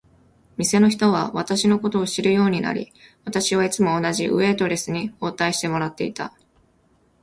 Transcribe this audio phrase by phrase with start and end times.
[0.57, 2.91] 店の人は私のことを知るようになり、
[3.23, 6.33] 私はいつも同じウェイトレスに応対してもらっていた。